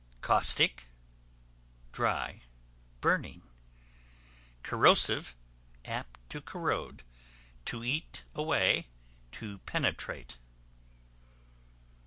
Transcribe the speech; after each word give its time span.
Caustic, 0.21 0.87
dry, 1.91 2.41
burning. 3.01 3.43
Corrosive, 4.63 5.35
apt 5.85 6.27
to 6.31 6.41
corrode, 6.41 7.03
to 7.65 7.83
eat 7.83 8.23
away, 8.33 8.87
to 9.33 9.59
penetrate. 9.59 10.37